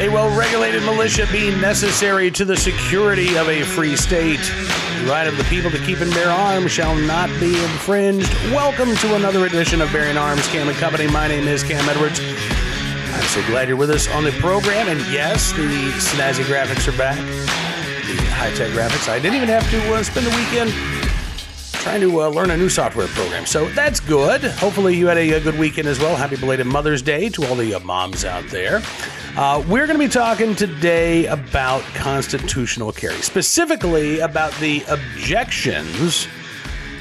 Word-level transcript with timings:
a 0.00 0.08
well 0.08 0.34
regulated 0.34 0.82
militia 0.82 1.28
being 1.30 1.60
necessary 1.60 2.30
to 2.30 2.46
the 2.46 2.56
security 2.56 3.36
of 3.36 3.50
a 3.50 3.62
free 3.62 3.94
state. 3.94 4.40
The 4.40 5.06
right 5.06 5.26
of 5.26 5.36
the 5.36 5.44
people 5.44 5.70
to 5.70 5.78
keep 5.84 6.00
and 6.00 6.10
bear 6.14 6.30
arms 6.30 6.70
shall 6.70 6.96
not 6.96 7.28
be 7.38 7.62
infringed. 7.62 8.32
Welcome 8.50 8.96
to 8.96 9.14
another 9.14 9.44
edition 9.44 9.82
of 9.82 9.92
Bearing 9.92 10.16
Arms 10.16 10.48
Cam 10.48 10.68
and 10.68 10.76
Company. 10.78 11.06
My 11.06 11.28
name 11.28 11.46
is 11.46 11.62
Cam 11.62 11.86
Edwards. 11.86 12.18
I'm 12.18 13.22
so 13.24 13.44
glad 13.46 13.68
you're 13.68 13.76
with 13.76 13.90
us 13.90 14.08
on 14.08 14.24
the 14.24 14.32
program. 14.32 14.88
And 14.88 15.00
yes, 15.12 15.52
the 15.52 15.68
snazzy 15.98 16.44
graphics 16.44 16.88
are 16.88 16.96
back, 16.96 17.18
the 17.18 18.16
high 18.32 18.54
tech 18.54 18.70
graphics. 18.70 19.06
I 19.06 19.18
didn't 19.18 19.36
even 19.36 19.50
have 19.50 19.70
to 19.70 19.94
uh, 19.94 20.02
spend 20.02 20.24
the 20.24 20.34
weekend 20.34 20.99
trying 21.80 22.02
to 22.02 22.22
uh, 22.22 22.28
learn 22.28 22.50
a 22.50 22.56
new 22.56 22.68
software 22.68 23.08
program. 23.08 23.46
So 23.46 23.66
that's 23.70 24.00
good. 24.00 24.42
Hopefully, 24.42 24.94
you 24.96 25.06
had 25.06 25.16
a, 25.16 25.32
a 25.32 25.40
good 25.40 25.58
weekend 25.58 25.88
as 25.88 25.98
well. 25.98 26.14
Happy 26.14 26.36
belated 26.36 26.66
Mother's 26.66 27.00
Day 27.00 27.30
to 27.30 27.46
all 27.46 27.54
the 27.54 27.74
uh, 27.74 27.80
moms 27.80 28.24
out 28.24 28.46
there. 28.48 28.82
Uh, 29.36 29.64
we're 29.66 29.86
going 29.86 29.98
to 29.98 30.04
be 30.04 30.08
talking 30.08 30.54
today 30.54 31.26
about 31.26 31.82
constitutional 31.94 32.92
carry, 32.92 33.14
specifically 33.22 34.20
about 34.20 34.52
the 34.54 34.84
objections 34.88 36.28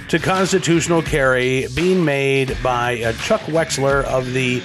to 0.07 0.17
constitutional 0.17 1.01
carry 1.01 1.67
being 1.75 2.03
made 2.03 2.57
by 2.63 3.01
uh, 3.03 3.11
Chuck 3.13 3.41
Wexler 3.41 4.03
of 4.05 4.31
the 4.33 4.63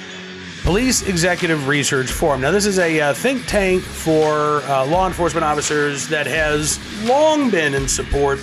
Police 0.62 1.02
Executive 1.08 1.66
Research 1.66 2.10
Forum. 2.10 2.40
Now, 2.40 2.50
this 2.50 2.66
is 2.66 2.78
a 2.78 3.00
uh, 3.00 3.14
think 3.14 3.44
tank 3.46 3.82
for 3.82 4.62
uh, 4.62 4.86
law 4.86 5.06
enforcement 5.06 5.44
officers 5.44 6.08
that 6.08 6.26
has 6.26 6.78
long 7.02 7.50
been 7.50 7.74
in 7.74 7.88
support 7.88 8.38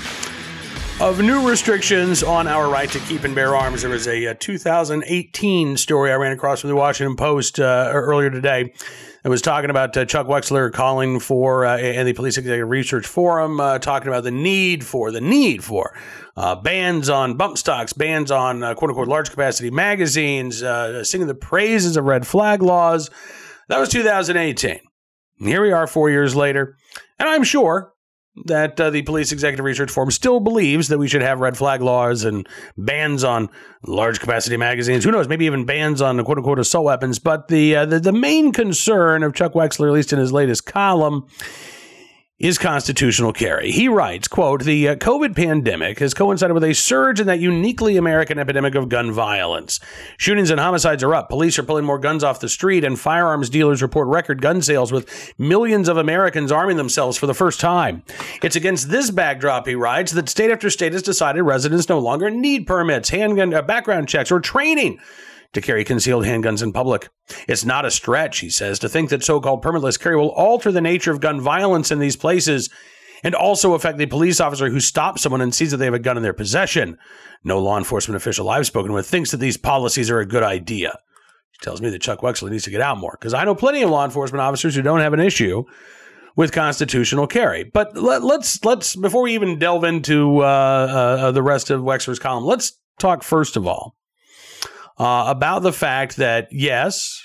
of 1.01 1.19
new 1.19 1.49
restrictions 1.49 2.21
on 2.21 2.47
our 2.47 2.69
right 2.69 2.87
to 2.91 2.99
keep 2.99 3.23
and 3.23 3.33
bear 3.33 3.55
arms. 3.55 3.81
There 3.81 3.89
was 3.89 4.07
a, 4.07 4.25
a 4.25 4.35
2018 4.35 5.75
story 5.77 6.11
I 6.11 6.15
ran 6.15 6.31
across 6.31 6.61
from 6.61 6.69
the 6.69 6.75
Washington 6.75 7.15
Post 7.15 7.59
uh, 7.59 7.89
earlier 7.91 8.29
today. 8.29 8.71
It 9.25 9.29
was 9.29 9.41
talking 9.41 9.71
about 9.71 9.97
uh, 9.97 10.05
Chuck 10.05 10.27
Wexler 10.27 10.71
calling 10.71 11.19
for 11.19 11.65
uh, 11.65 11.79
and 11.79 12.07
the 12.07 12.13
Police 12.13 12.37
Executive 12.37 12.69
Research 12.69 13.07
Forum 13.07 13.59
uh, 13.59 13.79
talking 13.79 14.09
about 14.09 14.23
the 14.23 14.29
need 14.29 14.85
for 14.85 15.09
the 15.09 15.21
need 15.21 15.63
for 15.63 15.97
uh, 16.37 16.53
bans 16.53 17.09
on 17.09 17.35
bump 17.35 17.57
stocks, 17.57 17.93
bans 17.93 18.29
on 18.29 18.61
uh, 18.61 18.75
quote 18.75 18.91
unquote 18.91 19.07
large 19.07 19.31
capacity 19.31 19.71
magazines, 19.71 20.61
uh, 20.61 21.03
singing 21.03 21.25
the 21.25 21.33
praises 21.33 21.97
of 21.97 22.05
red 22.05 22.27
flag 22.27 22.61
laws. 22.61 23.09
That 23.69 23.79
was 23.79 23.89
2018. 23.89 24.79
Here 25.39 25.63
we 25.63 25.71
are, 25.71 25.87
four 25.87 26.11
years 26.11 26.35
later, 26.35 26.77
and 27.17 27.27
I'm 27.27 27.43
sure 27.43 27.90
that 28.45 28.79
uh, 28.79 28.89
the 28.89 29.01
Police 29.01 29.31
Executive 29.31 29.65
Research 29.65 29.91
Forum 29.91 30.11
still 30.11 30.39
believes 30.39 30.87
that 30.87 30.97
we 30.97 31.07
should 31.07 31.21
have 31.21 31.39
red 31.39 31.57
flag 31.57 31.81
laws 31.81 32.23
and 32.23 32.47
bans 32.77 33.23
on 33.23 33.49
large 33.85 34.19
capacity 34.19 34.57
magazines. 34.57 35.03
Who 35.03 35.11
knows? 35.11 35.27
Maybe 35.27 35.45
even 35.45 35.65
bans 35.65 36.01
on 36.01 36.23
quote 36.23 36.37
unquote 36.37 36.59
assault 36.59 36.85
weapons. 36.85 37.19
But 37.19 37.49
the, 37.49 37.75
uh, 37.75 37.85
the 37.85 37.99
the 37.99 38.13
main 38.13 38.51
concern 38.51 39.23
of 39.23 39.33
Chuck 39.33 39.53
Wexler, 39.53 39.87
at 39.87 39.93
least 39.93 40.13
in 40.13 40.19
his 40.19 40.31
latest 40.31 40.65
column, 40.65 41.27
is 42.41 42.57
constitutional 42.57 43.31
carry. 43.31 43.71
He 43.71 43.87
writes, 43.87 44.27
quote, 44.27 44.63
the 44.63 44.89
uh, 44.89 44.95
COVID 44.95 45.35
pandemic 45.35 45.99
has 45.99 46.15
coincided 46.15 46.53
with 46.53 46.63
a 46.63 46.73
surge 46.73 47.19
in 47.19 47.27
that 47.27 47.39
uniquely 47.39 47.97
American 47.97 48.39
epidemic 48.39 48.73
of 48.73 48.89
gun 48.89 49.11
violence. 49.11 49.79
Shootings 50.17 50.49
and 50.49 50.59
homicides 50.59 51.03
are 51.03 51.13
up. 51.13 51.29
Police 51.29 51.59
are 51.59 51.63
pulling 51.63 51.85
more 51.85 51.99
guns 51.99 52.23
off 52.23 52.39
the 52.39 52.49
street, 52.49 52.83
and 52.83 52.99
firearms 52.99 53.49
dealers 53.49 53.83
report 53.83 54.07
record 54.07 54.41
gun 54.41 54.63
sales 54.63 54.91
with 54.91 55.33
millions 55.37 55.87
of 55.87 55.97
Americans 55.97 56.51
arming 56.51 56.77
themselves 56.77 57.15
for 57.15 57.27
the 57.27 57.35
first 57.35 57.59
time. 57.59 58.01
It's 58.41 58.55
against 58.55 58.89
this 58.89 59.11
backdrop, 59.11 59.67
he 59.67 59.75
writes, 59.75 60.11
that 60.13 60.27
state 60.27 60.49
after 60.49 60.71
state 60.71 60.93
has 60.93 61.03
decided 61.03 61.43
residents 61.43 61.89
no 61.89 61.99
longer 61.99 62.31
need 62.31 62.65
permits, 62.65 63.09
handgun 63.09 63.53
uh, 63.53 63.61
background 63.61 64.09
checks, 64.09 64.31
or 64.31 64.39
training 64.39 64.99
to 65.53 65.61
carry 65.61 65.83
concealed 65.83 66.23
handguns 66.23 66.63
in 66.63 66.71
public. 66.71 67.09
It's 67.47 67.65
not 67.65 67.85
a 67.85 67.91
stretch, 67.91 68.39
he 68.39 68.49
says, 68.49 68.79
to 68.79 68.89
think 68.89 69.09
that 69.09 69.23
so 69.23 69.39
called 69.39 69.63
permitless 69.63 69.99
carry 69.99 70.15
will 70.15 70.31
alter 70.31 70.71
the 70.71 70.81
nature 70.81 71.11
of 71.11 71.19
gun 71.19 71.41
violence 71.41 71.91
in 71.91 71.99
these 71.99 72.15
places 72.15 72.69
and 73.23 73.35
also 73.35 73.73
affect 73.73 73.97
the 73.97 74.05
police 74.05 74.39
officer 74.39 74.69
who 74.69 74.79
stops 74.79 75.21
someone 75.21 75.41
and 75.41 75.53
sees 75.53 75.71
that 75.71 75.77
they 75.77 75.85
have 75.85 75.93
a 75.93 75.99
gun 75.99 76.17
in 76.17 76.23
their 76.23 76.33
possession. 76.33 76.97
No 77.43 77.59
law 77.59 77.77
enforcement 77.77 78.15
official 78.15 78.49
I've 78.49 78.65
spoken 78.65 78.93
with 78.93 79.07
thinks 79.07 79.31
that 79.31 79.37
these 79.37 79.57
policies 79.57 80.09
are 80.09 80.19
a 80.19 80.25
good 80.25 80.43
idea. 80.43 80.97
He 81.51 81.57
tells 81.61 81.81
me 81.81 81.89
that 81.89 82.01
Chuck 82.01 82.21
Wexler 82.21 82.49
needs 82.49 82.63
to 82.63 82.71
get 82.71 82.81
out 82.81 82.97
more 82.97 83.17
because 83.19 83.33
I 83.33 83.43
know 83.43 83.55
plenty 83.55 83.83
of 83.83 83.89
law 83.89 84.05
enforcement 84.05 84.41
officers 84.41 84.75
who 84.75 84.81
don't 84.81 85.01
have 85.01 85.13
an 85.13 85.19
issue 85.19 85.63
with 86.35 86.51
constitutional 86.51 87.27
carry. 87.27 87.63
But 87.63 87.95
let, 87.95 88.21
us 88.21 88.23
let's, 88.23 88.65
let's 88.65 88.95
before 88.95 89.23
we 89.23 89.33
even 89.33 89.59
delve 89.59 89.83
into 89.83 90.39
uh, 90.39 90.45
uh, 90.45 91.31
the 91.31 91.43
rest 91.43 91.69
of 91.69 91.81
Wexler's 91.81 92.19
column, 92.19 92.45
let's 92.45 92.79
talk 92.99 93.21
first 93.21 93.57
of 93.57 93.67
all 93.67 93.95
uh, 95.01 95.25
about 95.27 95.63
the 95.63 95.73
fact 95.73 96.17
that, 96.17 96.47
yes, 96.51 97.19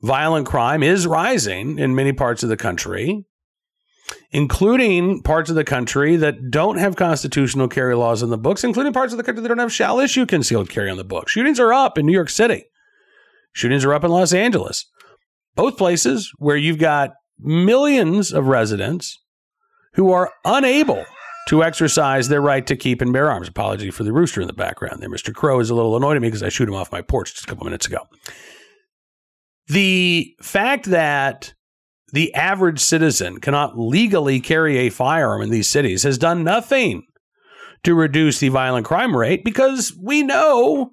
violent 0.00 0.46
crime 0.46 0.82
is 0.82 1.06
rising 1.06 1.78
in 1.78 1.94
many 1.94 2.14
parts 2.14 2.42
of 2.42 2.48
the 2.48 2.56
country, 2.56 3.26
including 4.30 5.22
parts 5.22 5.50
of 5.50 5.56
the 5.56 5.64
country 5.64 6.16
that 6.16 6.50
don't 6.50 6.78
have 6.78 6.96
constitutional 6.96 7.68
carry 7.68 7.94
laws 7.94 8.22
in 8.22 8.30
the 8.30 8.38
books, 8.38 8.64
including 8.64 8.94
parts 8.94 9.12
of 9.12 9.18
the 9.18 9.22
country 9.22 9.42
that 9.42 9.48
don't 9.50 9.58
have 9.58 9.70
shall 9.70 10.00
issue 10.00 10.24
concealed 10.24 10.70
carry 10.70 10.88
on 10.88 10.96
the 10.96 11.04
books. 11.04 11.32
Shootings 11.32 11.60
are 11.60 11.74
up 11.74 11.98
in 11.98 12.06
New 12.06 12.12
York 12.14 12.30
City, 12.30 12.64
shootings 13.52 13.84
are 13.84 13.92
up 13.92 14.02
in 14.02 14.10
Los 14.10 14.32
Angeles. 14.32 14.86
Both 15.56 15.76
places 15.76 16.32
where 16.38 16.56
you've 16.56 16.78
got 16.78 17.10
millions 17.38 18.32
of 18.32 18.46
residents 18.46 19.22
who 19.92 20.10
are 20.10 20.32
unable 20.42 21.04
to 21.48 21.64
exercise 21.64 22.28
their 22.28 22.42
right 22.42 22.66
to 22.66 22.76
keep 22.76 23.00
and 23.00 23.10
bear 23.10 23.30
arms. 23.30 23.48
Apology 23.48 23.90
for 23.90 24.04
the 24.04 24.12
rooster 24.12 24.42
in 24.42 24.46
the 24.46 24.52
background 24.52 25.00
there. 25.00 25.08
Mr. 25.08 25.34
Crow 25.34 25.60
is 25.60 25.70
a 25.70 25.74
little 25.74 25.96
annoyed 25.96 26.14
at 26.14 26.20
me 26.20 26.28
because 26.28 26.42
I 26.42 26.50
shoot 26.50 26.68
him 26.68 26.74
off 26.74 26.92
my 26.92 27.00
porch 27.00 27.32
just 27.32 27.44
a 27.44 27.46
couple 27.46 27.64
minutes 27.64 27.86
ago. 27.86 28.00
The 29.68 30.34
fact 30.42 30.86
that 30.86 31.54
the 32.12 32.34
average 32.34 32.80
citizen 32.80 33.40
cannot 33.40 33.78
legally 33.78 34.40
carry 34.40 34.76
a 34.76 34.90
firearm 34.90 35.40
in 35.40 35.48
these 35.48 35.68
cities 35.68 36.02
has 36.02 36.18
done 36.18 36.44
nothing 36.44 37.04
to 37.82 37.94
reduce 37.94 38.40
the 38.40 38.50
violent 38.50 38.84
crime 38.84 39.16
rate 39.16 39.42
because 39.42 39.96
we 40.02 40.22
know 40.22 40.90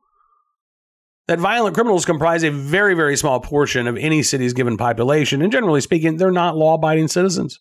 that 1.27 1.39
violent 1.39 1.75
criminals 1.75 2.05
comprise 2.05 2.43
a 2.43 2.51
very, 2.51 2.93
very 2.93 3.17
small 3.17 3.41
portion 3.41 3.87
of 3.87 3.97
any 3.97 4.23
city's 4.23 4.53
given 4.53 4.77
population. 4.77 5.41
And 5.41 5.51
generally 5.51 5.81
speaking, 5.81 6.15
they're 6.15 6.31
not 6.31 6.55
law 6.55 6.75
abiding 6.75 7.09
citizens, 7.09 7.59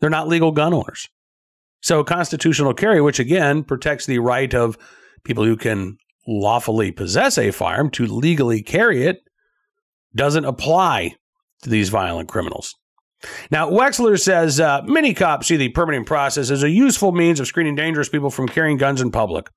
they're 0.00 0.10
not 0.10 0.28
legal 0.28 0.52
gun 0.52 0.74
owners. 0.74 1.08
So, 1.82 2.04
constitutional 2.04 2.74
carry, 2.74 3.00
which 3.00 3.18
again 3.18 3.64
protects 3.64 4.06
the 4.06 4.20
right 4.20 4.54
of 4.54 4.78
people 5.24 5.44
who 5.44 5.56
can 5.56 5.98
lawfully 6.26 6.92
possess 6.92 7.36
a 7.36 7.50
firearm 7.50 7.90
to 7.90 8.06
legally 8.06 8.62
carry 8.62 9.04
it, 9.04 9.18
doesn't 10.14 10.44
apply 10.44 11.16
to 11.62 11.70
these 11.70 11.88
violent 11.88 12.28
criminals. 12.28 12.74
Now, 13.50 13.70
Wexler 13.70 14.20
says 14.20 14.58
uh, 14.58 14.82
many 14.84 15.14
cops 15.14 15.46
see 15.46 15.56
the 15.56 15.68
permitting 15.70 16.04
process 16.04 16.50
as 16.50 16.62
a 16.62 16.70
useful 16.70 17.12
means 17.12 17.38
of 17.40 17.46
screening 17.46 17.76
dangerous 17.76 18.08
people 18.08 18.30
from 18.30 18.48
carrying 18.48 18.76
guns 18.76 19.00
in 19.00 19.10
public. 19.10 19.48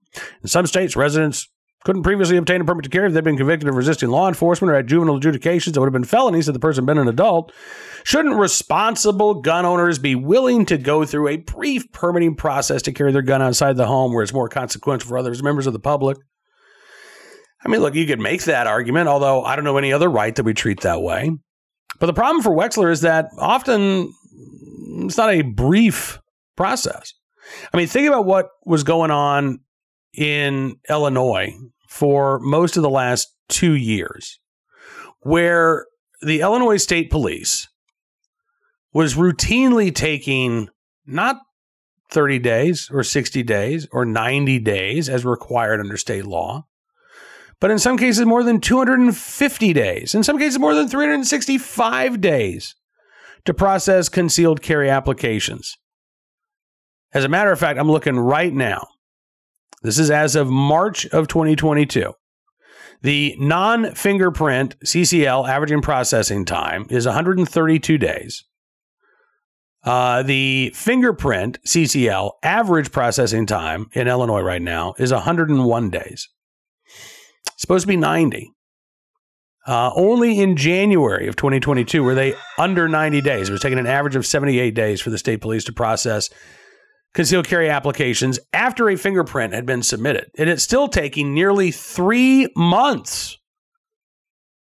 In 0.41 0.47
some 0.47 0.67
states, 0.67 0.95
residents 0.95 1.47
couldn't 1.85 2.01
previously 2.01 2.35
obtain 2.35 2.61
a 2.61 2.65
permit 2.65 2.83
to 2.83 2.89
carry 2.89 3.07
if 3.07 3.13
they'd 3.13 3.23
been 3.23 3.37
convicted 3.37 3.69
of 3.69 3.75
resisting 3.75 4.09
law 4.09 4.27
enforcement 4.27 4.71
or 4.71 4.75
had 4.75 4.87
juvenile 4.87 5.17
adjudications 5.17 5.75
that 5.75 5.79
would 5.79 5.85
have 5.85 5.93
been 5.93 6.03
felonies 6.03 6.47
had 6.47 6.55
the 6.55 6.59
person 6.59 6.83
been 6.83 6.97
an 6.97 7.07
adult. 7.07 7.51
Shouldn't 8.03 8.35
responsible 8.35 9.35
gun 9.35 9.65
owners 9.65 9.99
be 9.99 10.15
willing 10.15 10.65
to 10.65 10.79
go 10.79 11.05
through 11.05 11.27
a 11.27 11.37
brief 11.37 11.91
permitting 11.91 12.35
process 12.35 12.81
to 12.83 12.91
carry 12.91 13.11
their 13.11 13.21
gun 13.21 13.43
outside 13.43 13.77
the 13.77 13.85
home 13.85 14.13
where 14.13 14.23
it's 14.23 14.33
more 14.33 14.49
consequential 14.49 15.07
for 15.07 15.17
others, 15.17 15.43
members 15.43 15.67
of 15.67 15.73
the 15.73 15.79
public? 15.79 16.17
I 17.63 17.69
mean, 17.69 17.81
look, 17.81 17.93
you 17.93 18.07
could 18.07 18.19
make 18.19 18.43
that 18.45 18.65
argument, 18.65 19.07
although 19.07 19.43
I 19.43 19.55
don't 19.55 19.65
know 19.65 19.77
any 19.77 19.93
other 19.93 20.09
right 20.09 20.35
that 20.35 20.43
we 20.43 20.55
treat 20.55 20.81
that 20.81 21.03
way. 21.03 21.31
But 21.99 22.07
the 22.07 22.13
problem 22.13 22.41
for 22.41 22.51
Wexler 22.51 22.91
is 22.91 23.01
that 23.01 23.27
often 23.37 24.11
it's 25.03 25.17
not 25.17 25.29
a 25.29 25.43
brief 25.43 26.19
process. 26.55 27.13
I 27.71 27.77
mean, 27.77 27.85
think 27.85 28.07
about 28.07 28.25
what 28.25 28.47
was 28.65 28.83
going 28.83 29.11
on 29.11 29.59
in 30.17 30.77
Illinois 30.89 31.53
for 31.87 32.39
most 32.39 32.77
of 32.77 32.83
the 32.83 32.89
last 32.89 33.27
two 33.49 33.73
years, 33.73 34.39
where 35.21 35.85
the 36.21 36.41
Illinois 36.41 36.77
State 36.77 37.09
Police 37.09 37.67
was 38.93 39.15
routinely 39.15 39.93
taking 39.93 40.69
not 41.05 41.37
30 42.11 42.39
days 42.39 42.89
or 42.91 43.03
60 43.03 43.43
days 43.43 43.87
or 43.91 44.05
90 44.05 44.59
days 44.59 45.09
as 45.09 45.25
required 45.25 45.79
under 45.79 45.97
state 45.97 46.25
law, 46.25 46.65
but 47.59 47.71
in 47.71 47.79
some 47.79 47.97
cases 47.97 48.25
more 48.25 48.43
than 48.43 48.61
250 48.61 49.73
days, 49.73 50.15
in 50.15 50.23
some 50.23 50.37
cases 50.37 50.59
more 50.59 50.73
than 50.73 50.87
365 50.87 52.21
days 52.21 52.75
to 53.45 53.53
process 53.53 54.09
concealed 54.09 54.61
carry 54.61 54.89
applications. 54.89 55.77
As 57.13 57.23
a 57.23 57.29
matter 57.29 57.51
of 57.51 57.59
fact, 57.59 57.79
I'm 57.79 57.91
looking 57.91 58.17
right 58.17 58.53
now 58.53 58.87
this 59.85 59.99
is 59.99 60.11
as 60.11 60.35
of 60.35 60.47
March 60.47 61.05
of 61.07 61.27
2022. 61.27 62.13
The 63.01 63.35
non 63.39 63.93
fingerprint 63.93 64.79
CCL 64.83 65.47
averaging 65.47 65.81
processing 65.81 66.45
time 66.45 66.87
is 66.89 67.05
132 67.05 67.97
days. 67.97 68.43
Uh, 69.83 70.23
the 70.23 70.71
fingerprint 70.73 71.59
CCL 71.67 72.31
average 72.41 72.91
processing 72.91 73.45
time 73.45 73.87
in 73.93 74.07
Illinois 74.07 74.41
right 74.41 74.61
now 74.61 74.95
is 74.97 75.13
101 75.13 75.89
days. 75.91 76.27
It's 77.53 77.61
supposed 77.61 77.83
to 77.83 77.87
be 77.87 77.97
90. 77.97 78.51
Uh, 79.67 79.91
only 79.95 80.39
in 80.39 80.55
January 80.55 81.27
of 81.27 81.35
2022 81.35 82.03
were 82.03 82.15
they 82.15 82.33
under 82.57 82.87
90 82.87 83.21
days. 83.21 83.49
It 83.49 83.51
was 83.51 83.61
taking 83.61 83.79
an 83.79 83.87
average 83.87 84.15
of 84.15 84.25
78 84.25 84.71
days 84.71 85.01
for 85.01 85.09
the 85.09 85.17
state 85.17 85.41
police 85.41 85.63
to 85.65 85.73
process 85.73 86.29
concealed 87.15 87.47
carry 87.47 87.69
applications 87.69 88.37
after 88.53 88.89
a 88.89 88.97
fingerprint 88.97 89.53
had 89.53 89.65
been 89.65 89.81
submitted. 89.81 90.29
And 90.37 90.49
it's 90.49 90.63
still 90.63 90.87
taking 90.87 91.33
nearly 91.33 91.71
three 91.71 92.49
months 92.55 93.37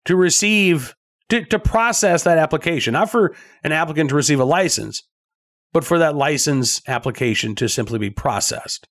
to 0.04 0.16
receive, 0.16 0.94
to, 1.28 1.44
to 1.46 1.58
process 1.58 2.24
that 2.24 2.38
application, 2.38 2.92
not 2.92 3.10
for 3.10 3.34
an 3.62 3.72
applicant 3.72 4.10
to 4.10 4.16
receive 4.16 4.40
a 4.40 4.44
license, 4.44 5.02
but 5.72 5.84
for 5.84 5.98
that 5.98 6.16
license 6.16 6.82
application 6.88 7.54
to 7.54 7.68
simply 7.68 7.98
be 7.98 8.10
processed. 8.10 8.88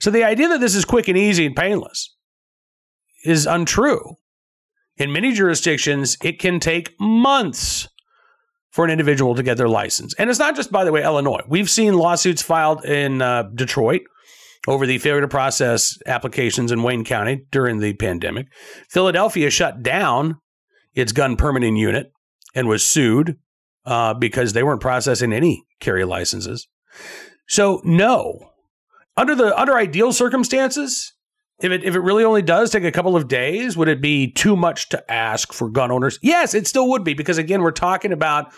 So 0.00 0.10
the 0.10 0.24
idea 0.24 0.48
that 0.48 0.60
this 0.60 0.74
is 0.74 0.84
quick 0.84 1.06
and 1.06 1.16
easy 1.16 1.46
and 1.46 1.56
painless 1.56 2.14
is 3.24 3.46
untrue. 3.46 4.16
In 4.96 5.12
many 5.12 5.32
jurisdictions, 5.32 6.16
it 6.24 6.40
can 6.40 6.58
take 6.58 6.98
months 6.98 7.86
for 8.76 8.84
an 8.84 8.90
individual 8.90 9.34
to 9.34 9.42
get 9.42 9.56
their 9.56 9.70
license. 9.70 10.14
And 10.18 10.28
it's 10.28 10.38
not 10.38 10.54
just, 10.54 10.70
by 10.70 10.84
the 10.84 10.92
way, 10.92 11.02
Illinois. 11.02 11.40
We've 11.48 11.70
seen 11.70 11.94
lawsuits 11.94 12.42
filed 12.42 12.84
in 12.84 13.22
uh, 13.22 13.44
Detroit 13.54 14.02
over 14.68 14.86
the 14.86 14.98
failure 14.98 15.22
to 15.22 15.28
process 15.28 15.96
applications 16.04 16.70
in 16.70 16.82
Wayne 16.82 17.02
County 17.02 17.46
during 17.50 17.78
the 17.78 17.94
pandemic. 17.94 18.48
Philadelphia 18.90 19.48
shut 19.48 19.82
down 19.82 20.36
its 20.94 21.12
gun 21.12 21.36
permitting 21.36 21.76
unit 21.76 22.12
and 22.54 22.68
was 22.68 22.84
sued 22.84 23.38
uh, 23.86 24.12
because 24.12 24.52
they 24.52 24.62
weren't 24.62 24.82
processing 24.82 25.32
any 25.32 25.64
carry 25.80 26.04
licenses. 26.04 26.68
So, 27.48 27.80
no, 27.82 28.50
under 29.16 29.34
the 29.34 29.58
under 29.58 29.74
ideal 29.74 30.12
circumstances, 30.12 31.14
if 31.60 31.72
it 31.72 31.84
if 31.84 31.94
it 31.94 32.00
really 32.00 32.24
only 32.24 32.42
does 32.42 32.70
take 32.70 32.84
a 32.84 32.92
couple 32.92 33.16
of 33.16 33.28
days, 33.28 33.76
would 33.76 33.88
it 33.88 34.02
be 34.02 34.30
too 34.30 34.56
much 34.56 34.88
to 34.90 35.12
ask 35.12 35.52
for 35.52 35.70
gun 35.70 35.90
owners? 35.90 36.18
Yes, 36.22 36.54
it 36.54 36.66
still 36.66 36.88
would 36.90 37.04
be 37.04 37.14
because 37.14 37.38
again, 37.38 37.62
we're 37.62 37.70
talking 37.70 38.12
about 38.12 38.52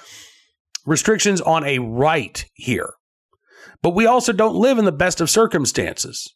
restrictions 0.85 1.41
on 1.41 1.65
a 1.65 1.79
right 1.79 2.45
here. 2.55 2.95
But 3.83 3.95
we 3.95 4.07
also 4.07 4.33
don't 4.33 4.57
live 4.57 4.79
in 4.79 4.85
the 4.85 4.93
best 4.93 5.21
of 5.21 5.31
circumstances. 5.31 6.35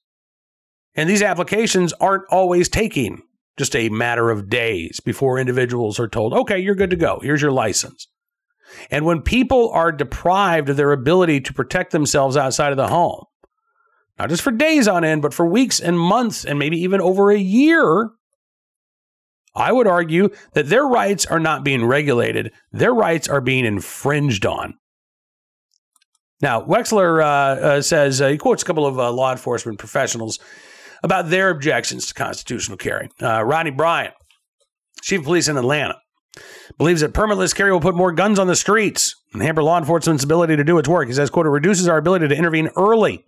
And 0.94 1.08
these 1.08 1.22
applications 1.22 1.92
aren't 1.94 2.24
always 2.30 2.68
taking 2.68 3.22
just 3.58 3.74
a 3.74 3.88
matter 3.88 4.30
of 4.30 4.48
days 4.48 5.00
before 5.00 5.38
individuals 5.38 5.98
are 5.98 6.08
told, 6.08 6.32
okay, 6.32 6.58
you're 6.58 6.74
good 6.74 6.90
to 6.90 6.96
go. 6.96 7.18
Here's 7.22 7.42
your 7.42 7.50
license. 7.50 8.06
And 8.90 9.04
when 9.04 9.20
people 9.20 9.70
are 9.70 9.92
deprived 9.92 10.68
of 10.68 10.76
their 10.76 10.92
ability 10.92 11.40
to 11.42 11.52
protect 11.52 11.92
themselves 11.92 12.36
outside 12.36 12.70
of 12.70 12.76
the 12.76 12.88
home, 12.88 13.24
not 14.18 14.28
just 14.28 14.42
for 14.42 14.50
days 14.50 14.86
on 14.88 15.04
end, 15.04 15.22
but 15.22 15.34
for 15.34 15.46
weeks 15.46 15.80
and 15.80 15.98
months 15.98 16.44
and 16.44 16.58
maybe 16.58 16.78
even 16.78 17.00
over 17.00 17.30
a 17.30 17.38
year, 17.38 18.10
I 19.54 19.72
would 19.72 19.86
argue 19.86 20.30
that 20.54 20.68
their 20.68 20.84
rights 20.84 21.26
are 21.26 21.40
not 21.40 21.64
being 21.64 21.84
regulated, 21.84 22.52
their 22.72 22.94
rights 22.94 23.28
are 23.28 23.40
being 23.40 23.64
infringed 23.64 24.46
on. 24.46 24.74
Now, 26.40 26.62
Wexler 26.62 27.22
uh, 27.22 27.26
uh, 27.26 27.82
says, 27.82 28.20
uh, 28.20 28.28
he 28.28 28.38
quotes 28.38 28.62
a 28.62 28.66
couple 28.66 28.86
of 28.86 28.98
uh, 28.98 29.12
law 29.12 29.30
enforcement 29.30 29.78
professionals 29.78 30.38
about 31.02 31.30
their 31.30 31.50
objections 31.50 32.06
to 32.06 32.14
constitutional 32.14 32.76
carry. 32.76 33.10
Uh, 33.20 33.44
Rodney 33.44 33.70
Bryant, 33.70 34.14
chief 35.02 35.20
of 35.20 35.24
police 35.24 35.48
in 35.48 35.56
Atlanta, 35.56 35.96
believes 36.78 37.02
that 37.02 37.12
permitless 37.12 37.54
carry 37.54 37.70
will 37.70 37.80
put 37.80 37.94
more 37.94 38.12
guns 38.12 38.38
on 38.38 38.46
the 38.46 38.56
streets 38.56 39.14
and 39.32 39.42
hamper 39.42 39.62
law 39.62 39.78
enforcement's 39.78 40.24
ability 40.24 40.56
to 40.56 40.64
do 40.64 40.78
its 40.78 40.88
work. 40.88 41.06
He 41.06 41.14
says, 41.14 41.30
quote, 41.30 41.46
it 41.46 41.50
reduces 41.50 41.86
our 41.86 41.98
ability 41.98 42.28
to 42.28 42.36
intervene 42.36 42.70
early 42.76 43.24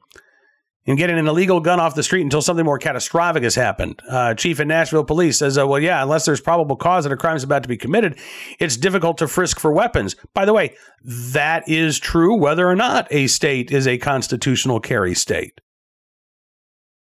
in 0.86 0.96
getting 0.96 1.18
an 1.18 1.26
illegal 1.26 1.60
gun 1.60 1.80
off 1.80 1.94
the 1.94 2.02
street 2.02 2.22
until 2.22 2.42
something 2.42 2.64
more 2.64 2.78
catastrophic 2.78 3.42
has 3.42 3.54
happened. 3.54 4.00
Uh, 4.08 4.34
Chief 4.34 4.60
in 4.60 4.68
Nashville 4.68 5.04
Police 5.04 5.38
says, 5.38 5.56
uh, 5.56 5.66
well, 5.66 5.80
yeah, 5.80 6.02
unless 6.02 6.26
there's 6.26 6.40
probable 6.40 6.76
cause 6.76 7.04
that 7.04 7.12
a 7.12 7.16
crime 7.16 7.36
is 7.36 7.42
about 7.42 7.62
to 7.62 7.68
be 7.68 7.76
committed, 7.76 8.18
it's 8.58 8.76
difficult 8.76 9.16
to 9.18 9.28
frisk 9.28 9.58
for 9.58 9.72
weapons. 9.72 10.14
By 10.34 10.44
the 10.44 10.52
way, 10.52 10.76
that 11.02 11.66
is 11.68 11.98
true 11.98 12.36
whether 12.36 12.68
or 12.68 12.76
not 12.76 13.08
a 13.10 13.28
state 13.28 13.70
is 13.70 13.86
a 13.86 13.96
constitutional 13.96 14.78
carry 14.78 15.14
state. 15.14 15.60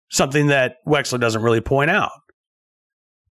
Something 0.10 0.48
that 0.48 0.76
Wexler 0.88 1.20
doesn't 1.20 1.42
really 1.42 1.62
point 1.62 1.90
out. 1.90 2.12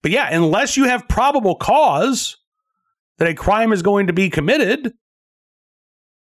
But 0.00 0.12
yeah, 0.12 0.34
unless 0.34 0.76
you 0.76 0.84
have 0.84 1.08
probable 1.08 1.56
cause 1.56 2.38
that 3.18 3.28
a 3.28 3.34
crime 3.34 3.72
is 3.72 3.82
going 3.82 4.06
to 4.06 4.12
be 4.14 4.30
committed, 4.30 4.94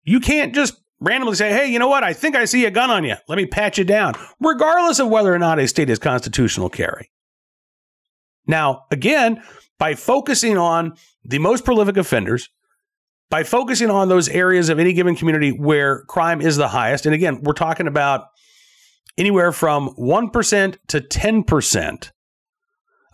you 0.03 0.19
can't 0.19 0.53
just 0.53 0.75
randomly 1.01 1.35
say, 1.35 1.53
hey, 1.53 1.67
you 1.67 1.79
know 1.79 1.89
what? 1.89 2.05
I 2.05 2.13
think 2.13 2.37
I 2.37 2.45
see 2.45 2.65
a 2.67 2.71
gun 2.71 2.91
on 2.91 3.05
you. 3.05 3.17
Let 3.29 3.37
me 3.37 3.47
pat 3.47 3.79
you 3.79 3.85
down, 3.85 4.15
regardless 4.41 4.99
of 4.99 5.09
whether 5.09 5.35
or 5.35 5.39
not 5.39 5.59
a 5.59 5.67
state 5.67 5.91
is 5.91 5.99
constitutional 5.99 6.69
carry. 6.69 7.11
Now, 8.47 8.85
again, 8.91 9.43
by 9.79 9.95
focusing 9.95 10.59
on 10.59 10.95
the 11.25 11.39
most 11.39 11.65
prolific 11.65 11.97
offenders, 11.97 12.49
by 13.31 13.45
focusing 13.45 13.91
on 13.91 14.09
those 14.09 14.29
areas 14.29 14.69
of 14.69 14.79
any 14.79 14.93
given 14.93 15.15
community 15.15 15.51
where 15.51 16.03
crime 16.05 16.41
is 16.41 16.57
the 16.57 16.69
highest, 16.69 17.07
and 17.07 17.15
again, 17.15 17.43
we're 17.43 17.53
talking 17.53 17.87
about 17.87 18.27
anywhere 19.17 19.53
from 19.53 19.95
1% 19.97 20.77
to 20.89 21.01
10% 21.01 22.11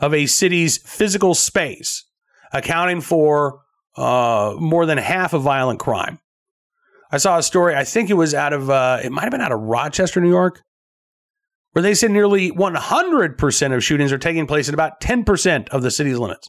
of 0.00 0.14
a 0.14 0.26
city's 0.26 0.78
physical 0.78 1.34
space, 1.34 2.04
accounting 2.52 3.00
for 3.00 3.60
uh, 3.96 4.54
more 4.58 4.86
than 4.86 4.98
half 4.98 5.32
of 5.32 5.42
violent 5.42 5.80
crime. 5.80 6.18
I 7.16 7.18
saw 7.18 7.38
a 7.38 7.42
story, 7.42 7.74
I 7.74 7.84
think 7.84 8.10
it 8.10 8.14
was 8.14 8.34
out 8.34 8.52
of, 8.52 8.68
uh, 8.68 9.00
it 9.02 9.10
might 9.10 9.22
have 9.22 9.30
been 9.30 9.40
out 9.40 9.50
of 9.50 9.58
Rochester, 9.58 10.20
New 10.20 10.28
York, 10.28 10.60
where 11.72 11.82
they 11.82 11.94
said 11.94 12.10
nearly 12.10 12.50
100% 12.50 13.74
of 13.74 13.82
shootings 13.82 14.12
are 14.12 14.18
taking 14.18 14.46
place 14.46 14.68
in 14.68 14.74
about 14.74 15.00
10% 15.00 15.70
of 15.70 15.80
the 15.80 15.90
city's 15.90 16.18
limits. 16.18 16.46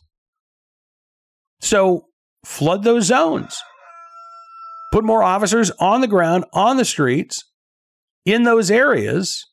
So 1.61 2.07
flood 2.43 2.83
those 2.83 3.05
zones. 3.05 3.55
Put 4.91 5.05
more 5.05 5.23
officers 5.23 5.71
on 5.79 6.01
the 6.01 6.07
ground, 6.07 6.43
on 6.51 6.75
the 6.75 6.83
streets, 6.83 7.45
in 8.25 8.43
those 8.43 8.69
areas, 8.69 9.45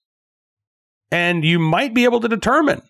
and 1.13 1.45
you 1.45 1.61
might 1.61 1.95
be 1.95 2.03
able 2.03 2.19
to 2.23 2.29
determine 2.29 2.83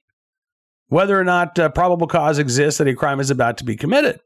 whether 0.88 1.20
or 1.20 1.24
not 1.24 1.58
uh, 1.58 1.68
probable 1.68 2.06
cause 2.06 2.38
exists 2.38 2.78
that 2.78 2.88
a 2.88 2.94
crime 2.94 3.20
is 3.20 3.30
about 3.30 3.58
to 3.58 3.64
be 3.64 3.76
committed. 3.76 4.18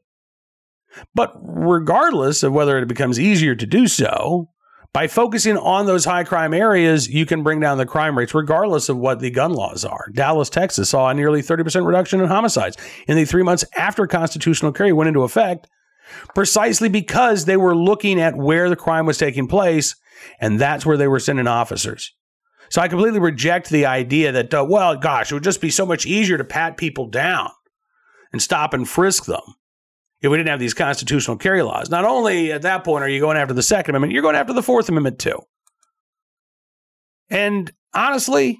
But 1.13 1.33
regardless 1.41 2.43
of 2.43 2.53
whether 2.53 2.77
it 2.77 2.87
becomes 2.87 3.19
easier 3.19 3.55
to 3.55 3.65
do 3.65 3.87
so, 3.87 4.49
by 4.91 5.07
focusing 5.07 5.55
on 5.55 5.85
those 5.85 6.05
high 6.05 6.23
crime 6.23 6.53
areas, 6.53 7.07
you 7.07 7.25
can 7.25 7.43
bring 7.43 7.59
down 7.59 7.77
the 7.77 7.85
crime 7.85 8.17
rates 8.17 8.33
regardless 8.33 8.89
of 8.89 8.97
what 8.97 9.19
the 9.19 9.29
gun 9.29 9.53
laws 9.53 9.85
are. 9.85 10.09
Dallas, 10.13 10.49
Texas 10.49 10.89
saw 10.89 11.09
a 11.09 11.13
nearly 11.13 11.43
30% 11.43 11.85
reduction 11.85 12.21
in 12.21 12.27
homicides 12.27 12.75
in 13.07 13.15
the 13.15 13.25
three 13.25 13.43
months 13.43 13.63
after 13.77 14.07
constitutional 14.07 14.71
carry 14.71 14.91
went 14.91 15.07
into 15.07 15.21
effect, 15.21 15.67
precisely 16.33 16.89
because 16.89 17.45
they 17.45 17.57
were 17.57 17.75
looking 17.75 18.19
at 18.19 18.35
where 18.35 18.67
the 18.67 18.75
crime 18.75 19.05
was 19.05 19.19
taking 19.19 19.47
place, 19.47 19.95
and 20.39 20.59
that's 20.59 20.87
where 20.87 20.97
they 20.97 21.07
were 21.07 21.19
sending 21.19 21.47
officers. 21.47 22.11
So 22.69 22.81
I 22.81 22.87
completely 22.87 23.19
reject 23.19 23.69
the 23.69 23.85
idea 23.85 24.31
that, 24.31 24.53
uh, 24.53 24.65
well, 24.67 24.95
gosh, 24.95 25.31
it 25.31 25.35
would 25.35 25.43
just 25.43 25.61
be 25.61 25.71
so 25.71 25.85
much 25.85 26.05
easier 26.07 26.37
to 26.37 26.43
pat 26.43 26.77
people 26.77 27.07
down 27.07 27.49
and 28.31 28.41
stop 28.41 28.73
and 28.73 28.89
frisk 28.89 29.25
them 29.25 29.41
if 30.21 30.29
we 30.29 30.37
didn't 30.37 30.49
have 30.49 30.59
these 30.59 30.73
constitutional 30.73 31.37
carry 31.37 31.61
laws. 31.61 31.89
Not 31.89 32.05
only 32.05 32.51
at 32.51 32.63
that 32.63 32.83
point 32.83 33.03
are 33.03 33.09
you 33.09 33.19
going 33.19 33.37
after 33.37 33.53
the 33.53 33.63
Second 33.63 33.95
Amendment, 33.95 34.13
you're 34.13 34.21
going 34.21 34.35
after 34.35 34.53
the 34.53 34.63
Fourth 34.63 34.89
Amendment 34.89 35.19
too. 35.19 35.39
And 37.29 37.71
honestly, 37.93 38.59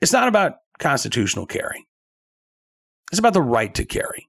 it's 0.00 0.12
not 0.12 0.28
about 0.28 0.54
constitutional 0.78 1.46
carry. 1.46 1.86
It's 3.12 3.18
about 3.18 3.34
the 3.34 3.42
right 3.42 3.72
to 3.74 3.84
carry. 3.84 4.28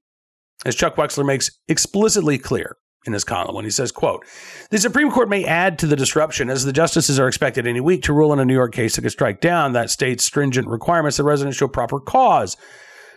As 0.65 0.75
Chuck 0.75 0.95
Wexler 0.95 1.25
makes 1.25 1.49
explicitly 1.67 2.37
clear 2.37 2.75
in 3.05 3.13
his 3.13 3.23
column 3.23 3.55
when 3.55 3.65
he 3.65 3.71
says, 3.71 3.91
quote, 3.91 4.23
the 4.69 4.77
Supreme 4.77 5.09
Court 5.09 5.29
may 5.29 5.43
add 5.43 5.79
to 5.79 5.87
the 5.87 5.95
disruption 5.95 6.49
as 6.49 6.65
the 6.65 6.73
justices 6.73 7.19
are 7.19 7.27
expected 7.27 7.65
any 7.65 7.79
week 7.79 8.03
to 8.03 8.13
rule 8.13 8.31
in 8.31 8.39
a 8.39 8.45
New 8.45 8.53
York 8.53 8.73
case 8.73 8.95
that 8.95 9.01
could 9.01 9.11
strike 9.11 9.41
down 9.41 9.73
that 9.73 9.89
state's 9.89 10.23
stringent 10.23 10.67
requirements 10.67 11.17
that 11.17 11.23
residents 11.23 11.57
show 11.57 11.67
proper 11.67 11.99
cause 11.99 12.57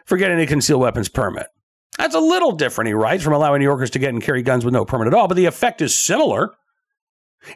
for 0.07 0.17
getting 0.17 0.41
a 0.41 0.47
concealed 0.47 0.81
weapons 0.81 1.09
permit. 1.11 1.49
That's 1.99 2.15
a 2.15 2.21
little 2.21 2.53
different, 2.53 2.89
he 2.89 2.95
writes, 2.95 3.23
from 3.23 3.35
allowing 3.35 3.61
New 3.61 3.67
Yorkers 3.67 3.91
to 3.91 3.99
get 3.99 4.11
and 4.11 4.23
carry 4.23 4.43
guns 4.43 4.65
with 4.65 4.75
no 4.75 4.85
permit 4.85 5.07
at 5.07 5.15
all, 5.15 5.29
but 5.29 5.37
the 5.37 5.47
effect 5.47 5.81
is 5.81 5.97
similar 5.97 6.51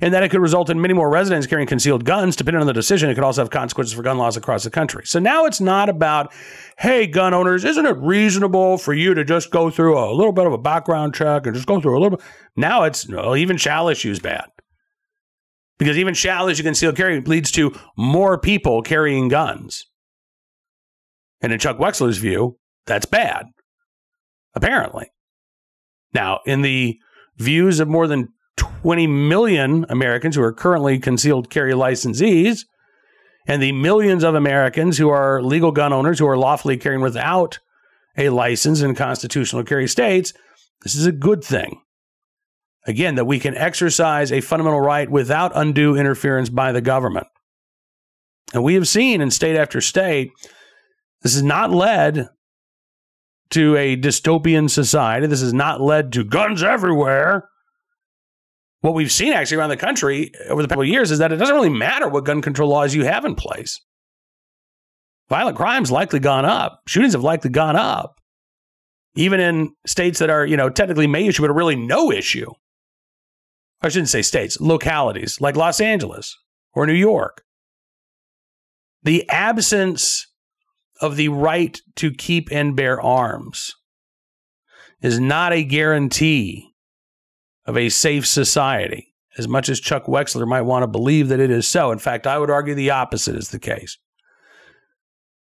in 0.00 0.12
that 0.12 0.22
it 0.22 0.30
could 0.30 0.40
result 0.40 0.70
in 0.70 0.80
many 0.80 0.94
more 0.94 1.10
residents 1.10 1.46
carrying 1.46 1.66
concealed 1.66 2.04
guns. 2.04 2.36
Depending 2.36 2.60
on 2.60 2.66
the 2.66 2.72
decision, 2.72 3.10
it 3.10 3.14
could 3.14 3.24
also 3.24 3.40
have 3.40 3.50
consequences 3.50 3.94
for 3.94 4.02
gun 4.02 4.18
laws 4.18 4.36
across 4.36 4.64
the 4.64 4.70
country. 4.70 5.04
So 5.06 5.18
now 5.18 5.46
it's 5.46 5.60
not 5.60 5.88
about, 5.88 6.32
hey, 6.78 7.06
gun 7.06 7.34
owners, 7.34 7.64
isn't 7.64 7.86
it 7.86 7.96
reasonable 7.96 8.78
for 8.78 8.92
you 8.92 9.14
to 9.14 9.24
just 9.24 9.50
go 9.50 9.70
through 9.70 9.98
a 9.98 10.12
little 10.12 10.32
bit 10.32 10.46
of 10.46 10.52
a 10.52 10.58
background 10.58 11.14
check 11.14 11.46
and 11.46 11.54
just 11.54 11.66
go 11.66 11.80
through 11.80 11.98
a 11.98 12.00
little 12.00 12.18
bit? 12.18 12.26
Now 12.56 12.84
it's 12.84 13.08
even 13.08 13.56
shall 13.56 13.88
issues 13.88 14.20
bad. 14.20 14.44
Because 15.78 15.96
even 15.96 16.14
shall 16.14 16.48
issue 16.48 16.64
concealed 16.64 16.96
carry 16.96 17.20
leads 17.20 17.50
to 17.52 17.72
more 17.96 18.38
people 18.38 18.82
carrying 18.82 19.28
guns. 19.28 19.86
And 21.40 21.52
in 21.52 21.58
Chuck 21.58 21.78
Wexler's 21.78 22.18
view, 22.18 22.58
that's 22.84 23.06
bad 23.06 23.46
apparently. 24.58 25.10
Now, 26.12 26.40
in 26.44 26.62
the 26.62 26.98
views 27.36 27.80
of 27.80 27.88
more 27.88 28.06
than 28.06 28.28
20 28.56 29.06
million 29.06 29.86
Americans 29.88 30.34
who 30.34 30.42
are 30.42 30.52
currently 30.52 30.98
concealed 30.98 31.48
carry 31.48 31.72
licensees, 31.72 32.64
and 33.46 33.62
the 33.62 33.72
millions 33.72 34.24
of 34.24 34.34
Americans 34.34 34.98
who 34.98 35.08
are 35.08 35.40
legal 35.42 35.70
gun 35.70 35.92
owners 35.92 36.18
who 36.18 36.26
are 36.26 36.36
lawfully 36.36 36.76
carrying 36.76 37.00
without 37.00 37.60
a 38.16 38.28
license 38.30 38.82
in 38.82 38.94
constitutional 38.94 39.62
carry 39.62 39.86
states, 39.86 40.32
this 40.82 40.96
is 40.96 41.06
a 41.06 41.12
good 41.12 41.42
thing. 41.42 41.80
Again, 42.86 43.14
that 43.14 43.26
we 43.26 43.38
can 43.38 43.56
exercise 43.56 44.32
a 44.32 44.40
fundamental 44.40 44.80
right 44.80 45.10
without 45.10 45.52
undue 45.54 45.96
interference 45.96 46.48
by 46.48 46.72
the 46.72 46.80
government. 46.80 47.26
And 48.52 48.64
we 48.64 48.74
have 48.74 48.88
seen 48.88 49.20
in 49.20 49.30
state 49.30 49.56
after 49.56 49.80
state, 49.80 50.32
this 51.22 51.34
has 51.34 51.42
not 51.42 51.70
led 51.70 52.28
to 53.50 53.76
a 53.76 53.96
dystopian 53.96 54.68
society. 54.68 55.26
This 55.26 55.40
has 55.40 55.54
not 55.54 55.80
led 55.80 56.12
to 56.12 56.24
guns 56.24 56.62
everywhere. 56.62 57.48
What 58.80 58.94
we've 58.94 59.10
seen 59.10 59.32
actually 59.32 59.56
around 59.56 59.70
the 59.70 59.76
country 59.76 60.32
over 60.48 60.62
the 60.62 60.68
past 60.68 60.86
years 60.86 61.10
is 61.10 61.18
that 61.18 61.32
it 61.32 61.36
doesn't 61.36 61.54
really 61.54 61.68
matter 61.68 62.08
what 62.08 62.24
gun 62.24 62.42
control 62.42 62.68
laws 62.68 62.94
you 62.94 63.04
have 63.04 63.24
in 63.24 63.34
place. 63.34 63.80
Violent 65.28 65.56
crimes 65.56 65.90
likely 65.90 66.20
gone 66.20 66.44
up. 66.44 66.82
Shootings 66.86 67.12
have 67.12 67.24
likely 67.24 67.50
gone 67.50 67.76
up. 67.76 68.20
Even 69.14 69.40
in 69.40 69.72
states 69.84 70.20
that 70.20 70.30
are, 70.30 70.46
you 70.46 70.56
know, 70.56 70.70
technically 70.70 71.06
may 71.06 71.26
issue, 71.26 71.42
but 71.42 71.50
are 71.50 71.54
really 71.54 71.74
no 71.76 72.12
issue. 72.12 72.50
I 73.82 73.88
shouldn't 73.88 74.08
say 74.08 74.22
states, 74.22 74.60
localities 74.60 75.40
like 75.40 75.56
Los 75.56 75.80
Angeles 75.80 76.36
or 76.72 76.86
New 76.86 76.94
York. 76.94 77.42
The 79.02 79.28
absence 79.28 80.27
of 81.00 81.16
the 81.16 81.28
right 81.28 81.80
to 81.96 82.10
keep 82.10 82.48
and 82.50 82.76
bear 82.76 83.00
arms 83.00 83.74
is 85.00 85.20
not 85.20 85.52
a 85.52 85.64
guarantee 85.64 86.74
of 87.66 87.76
a 87.76 87.88
safe 87.88 88.26
society, 88.26 89.14
as 89.36 89.46
much 89.46 89.68
as 89.68 89.78
Chuck 89.78 90.06
Wexler 90.06 90.46
might 90.46 90.62
want 90.62 90.82
to 90.82 90.88
believe 90.88 91.28
that 91.28 91.40
it 91.40 91.50
is 91.50 91.66
so. 91.66 91.92
In 91.92 91.98
fact, 91.98 92.26
I 92.26 92.38
would 92.38 92.50
argue 92.50 92.74
the 92.74 92.90
opposite 92.90 93.36
is 93.36 93.50
the 93.50 93.58
case. 93.58 93.98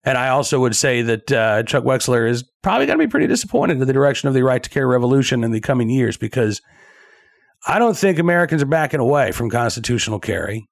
And 0.04 0.18
I 0.18 0.30
also 0.30 0.60
would 0.60 0.76
say 0.76 1.02
that 1.02 1.32
uh, 1.32 1.64
Chuck 1.64 1.84
Wexler 1.84 2.30
is 2.30 2.44
probably 2.62 2.86
going 2.86 2.98
to 3.00 3.06
be 3.06 3.10
pretty 3.10 3.28
disappointed 3.28 3.82
in 3.82 3.88
the 3.88 3.94
direction 3.94 4.28
of 4.28 4.34
the 4.34 4.44
right 4.44 4.62
to 4.62 4.70
carry 4.70 4.86
revolution 4.86 5.44
in 5.44 5.52
the 5.52 5.60
coming 5.60 5.90
years 5.90 6.16
because 6.16 6.62
I 7.68 7.80
don't 7.80 7.98
think 7.98 8.20
Americans 8.20 8.64
are 8.64 8.68
backing 8.68 9.02
away 9.02 9.32
from 9.32 9.50
constitutional 9.50 10.20
carry, 10.20 10.68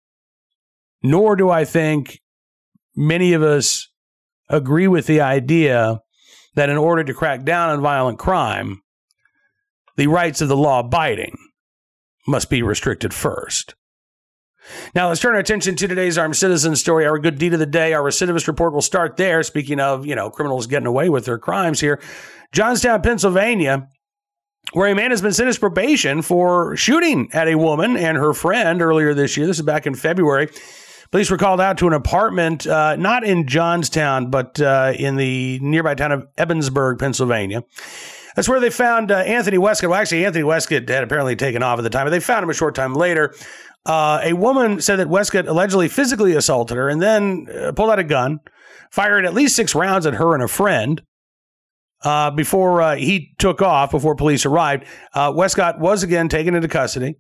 nor 1.04 1.36
do 1.36 1.50
I 1.50 1.66
think 1.66 2.20
many 2.96 3.34
of 3.34 3.44
us 3.44 3.90
agree 4.50 4.88
with 4.88 5.08
the 5.08 5.22
idea 5.22 6.02
that 6.56 6.70
in 6.70 6.78
order 6.78 7.04
to 7.04 7.14
crack 7.14 7.44
down 7.44 7.70
on 7.70 7.82
violent 7.82 8.20
crime, 8.20 8.82
the 9.96 10.08
rights 10.08 10.42
of 10.42 10.48
the 10.48 10.58
law 10.58 10.80
abiding 10.80 11.38
must 12.28 12.50
be 12.50 12.62
restricted 12.62 13.14
first. 13.14 13.76
Now 14.94 15.08
let's 15.08 15.22
turn 15.22 15.34
our 15.34 15.40
attention 15.40 15.76
to 15.78 15.88
today's 15.88 16.18
armed 16.18 16.36
citizen 16.36 16.76
story, 16.76 17.06
our 17.06 17.20
good 17.20 17.38
deed 17.38 17.54
of 17.54 17.60
the 17.60 17.66
day. 17.66 17.94
Our 17.94 18.04
recidivist 18.04 18.48
report 18.48 18.74
will 18.74 18.82
start 18.82 19.16
there. 19.18 19.42
Speaking 19.44 19.80
of, 19.80 20.06
you 20.06 20.16
know, 20.16 20.30
criminals 20.30 20.68
getting 20.68 20.88
away 20.88 21.10
with 21.10 21.26
their 21.26 21.38
crimes 21.38 21.80
here. 21.80 22.02
Johnstown, 22.52 23.02
Pennsylvania, 23.02 23.88
where 24.74 24.92
a 24.92 24.96
man 24.96 25.12
has 25.12 25.22
been 25.22 25.34
sentenced 25.34 25.62
probation 25.62 26.22
for 26.22 26.76
shooting 26.76 27.30
at 27.34 27.48
a 27.48 27.56
woman 27.56 27.96
and 27.96 28.18
her 28.18 28.34
friend 28.34 28.82
earlier 28.82 29.14
this 29.14 29.38
year. 29.38 29.48
This 29.48 29.60
is 29.60 29.66
back 29.66 29.88
in 29.88 29.96
February. 29.96 30.50
Police 31.12 31.32
were 31.32 31.38
called 31.38 31.62
out 31.62 31.78
to 31.78 31.88
an 31.88 31.94
apartment, 31.94 32.68
uh, 32.68 32.96
not 32.98 33.24
in 33.24 33.48
Johnstown, 33.48 34.30
but 34.30 34.60
uh, 34.60 34.94
in 34.98 35.16
the 35.16 35.60
nearby 35.62 35.96
town 35.96 36.12
of 36.12 36.28
Ebensburg, 36.36 37.00
Pennsylvania. 37.00 37.64
That's 38.36 38.50
where 38.50 38.60
they 38.60 38.70
found 38.70 39.12
uh, 39.12 39.18
Anthony 39.20 39.58
Westcott. 39.58 39.90
Well, 39.90 40.00
actually, 40.00 40.26
Anthony 40.26 40.44
Westcott 40.44 40.88
had 40.88 41.04
apparently 41.04 41.36
taken 41.36 41.64
off 41.64 41.80
at 41.80 41.82
the 41.82 41.90
time, 41.90 42.06
but 42.06 42.12
they 42.12 42.20
found 42.20 42.44
him 42.44 42.50
a 42.50 42.54
short 42.54 42.76
time 42.76 42.94
later. 42.94 43.34
Uh, 43.86 44.20
a 44.22 44.34
woman 44.34 44.82
said 44.82 44.98
that 44.98 45.08
Westcott 45.08 45.48
allegedly 45.48 45.88
physically 45.88 46.36
assaulted 46.36 46.76
her 46.78 46.90
and 46.90 47.02
then 47.02 47.48
uh, 47.54 47.72
pulled 47.72 47.90
out 47.90 48.00
a 48.00 48.04
gun, 48.04 48.40
fired 48.92 49.26
at 49.26 49.34
least 49.34 49.56
six 49.56 49.74
rounds 49.74 50.06
at 50.06 50.16
her 50.16 50.34
and 50.34 50.44
a 50.44 50.48
friend. 50.48 51.02
Uh, 52.04 52.30
before 52.30 52.96
he 52.96 53.34
took 53.40 53.60
off, 53.60 53.90
before 53.90 54.16
police 54.16 54.46
arrived, 54.46 54.86
Westcott 55.16 55.80
was 55.80 56.04
again 56.04 56.30
taken 56.30 56.54
into 56.54 56.68
custody 56.68 57.16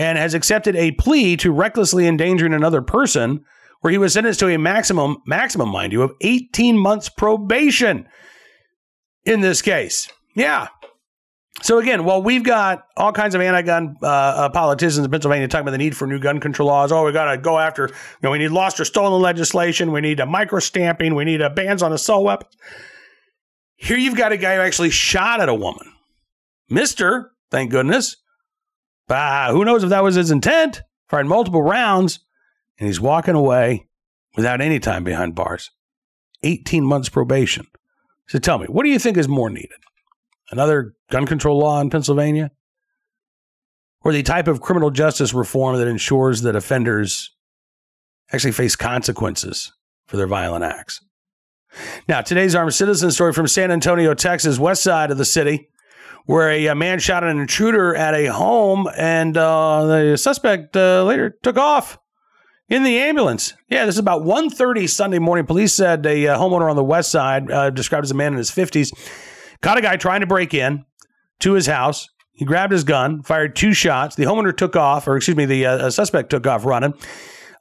and 0.00 0.16
has 0.16 0.32
accepted 0.32 0.74
a 0.76 0.92
plea 0.92 1.36
to 1.36 1.52
recklessly 1.52 2.06
endangering 2.06 2.54
another 2.54 2.80
person 2.80 3.44
where 3.82 3.90
he 3.90 3.98
was 3.98 4.14
sentenced 4.14 4.40
to 4.40 4.48
a 4.48 4.58
maximum 4.58 5.18
maximum 5.26 5.68
mind 5.68 5.92
you 5.92 6.00
of 6.00 6.12
18 6.22 6.78
months 6.78 7.10
probation 7.10 8.08
in 9.24 9.42
this 9.42 9.60
case. 9.60 10.08
Yeah. 10.34 10.68
So 11.60 11.78
again 11.78 12.04
while 12.04 12.22
we've 12.22 12.42
got 12.42 12.86
all 12.96 13.12
kinds 13.12 13.34
of 13.34 13.42
anti-gun 13.42 13.96
uh, 14.02 14.06
uh, 14.06 14.48
politicians 14.48 15.04
in 15.04 15.10
pennsylvania 15.10 15.46
talking 15.48 15.64
about 15.64 15.72
the 15.72 15.78
need 15.78 15.94
for 15.94 16.06
new 16.06 16.18
gun 16.18 16.40
control 16.40 16.68
laws 16.68 16.92
oh 16.92 17.04
we 17.04 17.12
got 17.12 17.30
to 17.30 17.36
go 17.36 17.58
after 17.58 17.88
you 17.88 17.94
know 18.22 18.30
we 18.30 18.38
need 18.38 18.48
lost 18.48 18.80
or 18.80 18.86
stolen 18.86 19.20
legislation 19.20 19.92
we 19.92 20.00
need 20.00 20.18
a 20.20 20.24
micro 20.24 20.60
stamping 20.60 21.14
we 21.14 21.26
need 21.26 21.42
a 21.42 21.50
bans 21.50 21.82
on 21.82 21.92
assault 21.92 22.24
weapons. 22.24 22.56
Here 23.76 23.98
you've 23.98 24.16
got 24.16 24.32
a 24.32 24.38
guy 24.38 24.54
who 24.56 24.62
actually 24.62 24.90
shot 24.90 25.42
at 25.42 25.50
a 25.50 25.54
woman. 25.54 25.92
Mister 26.70 27.32
thank 27.50 27.70
goodness 27.70 28.16
uh, 29.16 29.52
who 29.52 29.64
knows 29.64 29.82
if 29.82 29.90
that 29.90 30.02
was 30.02 30.14
his 30.14 30.30
intent? 30.30 30.82
Fired 31.08 31.26
multiple 31.26 31.62
rounds, 31.62 32.20
and 32.78 32.86
he's 32.86 33.00
walking 33.00 33.34
away 33.34 33.86
without 34.36 34.60
any 34.60 34.78
time 34.78 35.04
behind 35.04 35.34
bars. 35.34 35.70
18 36.42 36.84
months 36.84 37.08
probation. 37.08 37.66
So 38.28 38.38
tell 38.38 38.58
me, 38.58 38.66
what 38.66 38.84
do 38.84 38.90
you 38.90 38.98
think 38.98 39.16
is 39.16 39.28
more 39.28 39.50
needed? 39.50 39.78
Another 40.50 40.94
gun 41.10 41.26
control 41.26 41.58
law 41.58 41.80
in 41.80 41.90
Pennsylvania? 41.90 42.50
Or 44.02 44.12
the 44.12 44.22
type 44.22 44.48
of 44.48 44.60
criminal 44.60 44.90
justice 44.90 45.34
reform 45.34 45.76
that 45.76 45.86
ensures 45.86 46.42
that 46.42 46.56
offenders 46.56 47.34
actually 48.32 48.52
face 48.52 48.76
consequences 48.76 49.72
for 50.06 50.16
their 50.16 50.26
violent 50.26 50.64
acts? 50.64 51.00
Now, 52.08 52.20
today's 52.20 52.54
armed 52.54 52.74
citizen 52.74 53.10
story 53.10 53.32
from 53.32 53.46
San 53.46 53.70
Antonio, 53.70 54.14
Texas, 54.14 54.58
west 54.58 54.82
side 54.82 55.10
of 55.10 55.18
the 55.18 55.24
city 55.24 55.68
where 56.26 56.50
a, 56.50 56.66
a, 56.66 56.74
man 56.74 56.98
shot 56.98 57.24
an 57.24 57.38
intruder 57.38 57.94
at 57.94 58.14
a 58.14 58.26
home, 58.26 58.88
and 58.96 59.36
uh, 59.36 59.84
the 59.86 60.16
suspect 60.16 60.76
uh, 60.76 61.04
later 61.04 61.36
took 61.42 61.56
off 61.56 61.98
in 62.68 62.84
the 62.84 62.98
ambulance. 62.98 63.54
Yeah, 63.68 63.84
this 63.84 63.96
is 63.96 63.98
about 63.98 64.22
1.30 64.22 64.88
Sunday 64.88 65.18
morning. 65.18 65.46
Police 65.46 65.72
said 65.72 66.06
a 66.06 66.28
uh, 66.28 66.38
homeowner 66.38 66.70
on 66.70 66.76
the 66.76 66.84
west 66.84 67.10
side, 67.10 67.50
uh, 67.50 67.70
described 67.70 68.04
as 68.04 68.10
a 68.10 68.14
man 68.14 68.32
in 68.32 68.38
his 68.38 68.50
50s, 68.50 68.92
caught 69.60 69.78
a 69.78 69.82
guy 69.82 69.96
trying 69.96 70.20
to 70.20 70.26
break 70.26 70.54
in 70.54 70.84
to 71.40 71.52
his 71.52 71.66
house. 71.66 72.08
He 72.32 72.44
grabbed 72.44 72.72
his 72.72 72.84
gun, 72.84 73.22
fired 73.22 73.56
two 73.56 73.74
shots. 73.74 74.16
The 74.16 74.24
homeowner 74.24 74.56
took 74.56 74.76
off, 74.76 75.06
or 75.08 75.16
excuse 75.16 75.36
me, 75.36 75.44
the 75.46 75.66
uh, 75.66 75.90
suspect 75.90 76.30
took 76.30 76.46
off 76.46 76.64
running. 76.64 76.94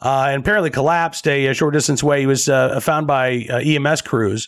Uh, 0.01 0.27
and 0.29 0.39
apparently 0.39 0.69
collapsed 0.69 1.27
a, 1.27 1.47
a, 1.47 1.53
short 1.53 1.73
distance 1.73 2.01
away. 2.01 2.21
He 2.21 2.25
was 2.25 2.45
found 2.45 3.05
by 3.05 3.31
EMS 3.31 4.01
crews. 4.03 4.47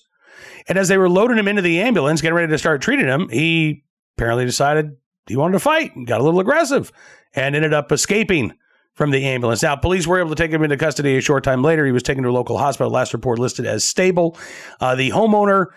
And 0.69 0.77
as 0.77 0.87
they 0.87 0.97
were 0.97 1.09
loading 1.09 1.37
him 1.37 1.49
into 1.49 1.61
the 1.61 1.81
ambulance, 1.81 2.21
getting 2.21 2.35
ready 2.35 2.49
to 2.49 2.57
start 2.57 2.81
treating 2.81 3.07
him, 3.07 3.27
he 3.27 3.83
apparently 4.17 4.45
decided 4.45 4.97
he 5.27 5.35
wanted 5.35 5.53
to 5.53 5.59
fight 5.59 5.95
and 5.95 6.07
got 6.07 6.21
a 6.21 6.23
little 6.23 6.39
aggressive 6.39 6.91
and 7.33 7.55
ended 7.55 7.73
up 7.73 7.91
escaping 7.91 8.53
from 8.93 9.11
the 9.11 9.25
ambulance. 9.25 9.63
Now, 9.63 9.75
police 9.75 10.05
were 10.05 10.19
able 10.19 10.29
to 10.29 10.35
take 10.35 10.51
him 10.51 10.63
into 10.63 10.77
custody 10.77 11.17
a 11.17 11.21
short 11.21 11.43
time 11.43 11.63
later. 11.63 11.85
He 11.85 11.91
was 11.91 12.03
taken 12.03 12.23
to 12.23 12.29
a 12.29 12.31
local 12.31 12.57
hospital. 12.57 12.91
Last 12.91 13.13
report 13.13 13.39
listed 13.39 13.65
as 13.65 13.83
stable. 13.83 14.37
Uh, 14.79 14.95
the 14.95 15.11
homeowner 15.11 15.67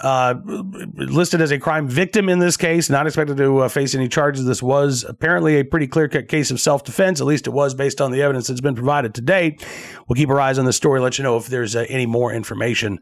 uh, 0.00 0.34
listed 0.44 1.40
as 1.40 1.50
a 1.50 1.58
crime 1.58 1.88
victim 1.88 2.28
in 2.28 2.38
this 2.38 2.56
case, 2.56 2.88
not 2.88 3.06
expected 3.06 3.36
to 3.36 3.58
uh, 3.58 3.68
face 3.68 3.94
any 3.94 4.08
charges. 4.08 4.44
This 4.44 4.62
was 4.62 5.04
apparently 5.06 5.58
a 5.58 5.64
pretty 5.64 5.86
clear 5.86 6.08
cut 6.08 6.28
case 6.28 6.50
of 6.50 6.60
self 6.60 6.84
defense. 6.84 7.20
At 7.20 7.26
least 7.26 7.46
it 7.46 7.50
was 7.50 7.74
based 7.74 8.00
on 8.00 8.10
the 8.10 8.22
evidence 8.22 8.48
that's 8.48 8.60
been 8.60 8.74
provided 8.74 9.14
to 9.14 9.20
date. 9.20 9.64
We'll 10.08 10.16
keep 10.16 10.28
our 10.28 10.40
eyes 10.40 10.58
on 10.58 10.64
the 10.64 10.72
story, 10.72 11.00
let 11.00 11.18
you 11.18 11.24
know 11.24 11.36
if 11.36 11.46
there's 11.46 11.76
uh, 11.76 11.86
any 11.88 12.06
more 12.06 12.32
information 12.32 12.98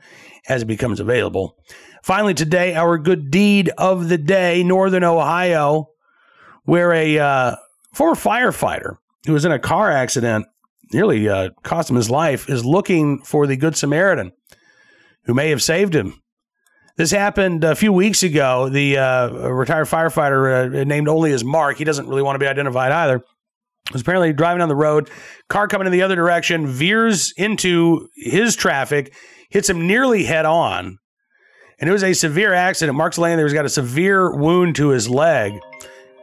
as 0.49 0.62
it 0.62 0.67
becomes 0.67 1.00
available. 1.00 1.57
Finally, 2.02 2.35
today, 2.35 2.75
our 2.75 2.99
good 2.99 3.31
deed 3.31 3.71
of 3.78 4.09
the 4.09 4.19
day, 4.19 4.62
Northern 4.62 5.05
Ohio, 5.05 5.90
where 6.64 6.93
a 6.93 7.19
uh, 7.19 7.57
former 7.93 8.14
firefighter 8.14 8.97
who 9.26 9.33
was 9.33 9.45
in 9.45 9.52
a 9.52 9.59
car 9.59 9.90
accident 9.90 10.47
nearly 10.93 11.28
uh, 11.28 11.50
cost 11.62 11.90
him 11.90 11.97
his 11.97 12.11
life 12.11 12.49
is 12.49 12.64
looking 12.64 13.23
for 13.23 13.47
the 13.47 13.57
Good 13.57 13.76
Samaritan 13.76 14.33
who 15.28 15.35
may 15.35 15.50
have 15.50 15.62
saved 15.62 15.95
him. 15.95 16.21
This 16.99 17.11
happened 17.11 17.64
a 17.64 17.75
few 17.75 17.93
weeks 17.93 18.23
ago. 18.23 18.69
The 18.69 18.99
uh, 18.99 19.31
retired 19.49 19.87
firefighter 19.87 20.81
uh, 20.81 20.85
named 20.85 21.09
only 21.09 21.33
as 21.33 21.45
Mark, 21.45 21.78
he 21.78 21.85
doesn't 21.85 22.07
really 22.07 22.23
want 22.23 22.35
to 22.35 22.40
be 22.40 22.47
identified 22.47 22.93
either, 22.93 23.23
was 23.93 24.02
apparently 24.02 24.35
driving 24.35 24.61
on 24.61 24.69
the 24.69 24.76
road. 24.76 25.09
Car 25.49 25.67
coming 25.69 25.87
in 25.87 25.93
the 25.93 26.02
other 26.02 26.17
direction 26.17 26.67
veers 26.67 27.33
into 27.37 28.09
his 28.17 28.55
traffic, 28.55 29.14
hits 29.49 29.71
him 29.71 29.87
nearly 29.87 30.25
head 30.25 30.45
on 30.45 30.99
and 31.78 31.88
it 31.88 31.93
was 31.93 32.02
a 32.02 32.12
severe 32.12 32.52
accident. 32.52 32.97
Mark's 32.97 33.19
laying 33.19 33.37
there, 33.37 33.47
he's 33.47 33.55
got 33.55 33.64
a 33.64 33.71
severe 33.71 34.35
wound 34.35 34.76
to 34.76 34.88
his 34.88 35.09
leg. 35.09 35.59